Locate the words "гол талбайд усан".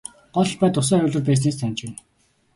0.35-0.99